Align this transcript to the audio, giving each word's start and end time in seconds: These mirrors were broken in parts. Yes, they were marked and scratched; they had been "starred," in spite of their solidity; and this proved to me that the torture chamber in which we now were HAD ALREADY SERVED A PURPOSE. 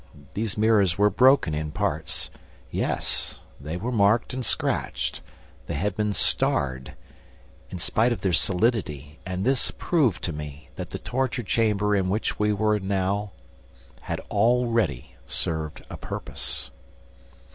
These 0.33 0.57
mirrors 0.57 0.97
were 0.97 1.11
broken 1.11 1.53
in 1.53 1.69
parts. 1.71 2.31
Yes, 2.71 3.39
they 3.59 3.77
were 3.77 3.91
marked 3.91 4.33
and 4.33 4.43
scratched; 4.43 5.21
they 5.67 5.75
had 5.75 5.95
been 5.95 6.11
"starred," 6.11 6.95
in 7.69 7.77
spite 7.77 8.11
of 8.11 8.21
their 8.21 8.33
solidity; 8.33 9.19
and 9.27 9.45
this 9.45 9.69
proved 9.69 10.23
to 10.23 10.33
me 10.33 10.69
that 10.75 10.89
the 10.89 10.97
torture 10.97 11.43
chamber 11.43 11.95
in 11.95 12.09
which 12.09 12.39
we 12.39 12.47
now 12.49 12.53
were 12.57 13.29
HAD 14.01 14.21
ALREADY 14.31 15.17
SERVED 15.27 15.85
A 15.87 15.97
PURPOSE. 15.97 16.71